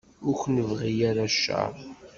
Ur 0.27 0.35
k-nebɣi 0.41 0.93
ara 1.09 1.31
cceṛ. 1.33 1.73